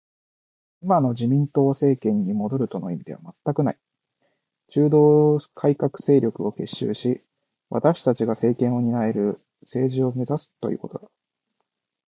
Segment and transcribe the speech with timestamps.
[0.81, 3.79] 今の自民党政権に戻るとの意味では全くない。
[4.69, 7.23] 中道改革勢力を結集し、
[7.69, 11.07] 私たちが政権を担える政治を目指すということだ